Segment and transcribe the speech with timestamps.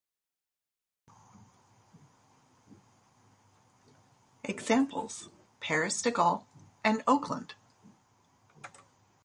[4.43, 6.43] Examples: Paris-de Gaulle
[6.83, 7.53] and Oakland.